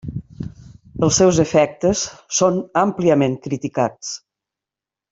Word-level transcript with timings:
Els 1.07 1.19
seus 1.21 1.41
efectes 1.43 2.01
són 2.39 2.57
àmpliament 2.85 3.39
criticats. 3.47 4.15